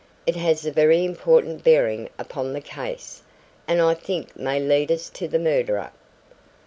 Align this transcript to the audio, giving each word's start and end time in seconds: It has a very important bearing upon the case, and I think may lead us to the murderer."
It 0.25 0.35
has 0.35 0.65
a 0.65 0.71
very 0.71 1.05
important 1.05 1.63
bearing 1.63 2.09
upon 2.17 2.53
the 2.53 2.59
case, 2.61 3.21
and 3.67 3.79
I 3.79 3.93
think 3.93 4.35
may 4.35 4.59
lead 4.59 4.91
us 4.91 5.11
to 5.11 5.27
the 5.27 5.37
murderer." 5.37 5.91